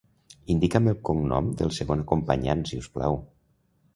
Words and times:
Indica'm 0.53 0.87
el 0.91 0.95
cognom 1.09 1.51
del 1.59 1.73
segon 1.77 2.01
acompanyant, 2.05 2.63
si 2.71 2.83
us 2.85 2.91
plau. 2.97 3.21